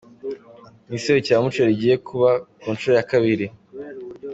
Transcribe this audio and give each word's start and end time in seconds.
Ni 0.87 0.93
iserukiramuco 0.97 1.61
rigiye 1.69 1.95
kuba 2.07 2.29
ku 2.59 2.67
nshuro 2.75 2.93
ya 2.97 3.07
kabiri. 3.11 3.45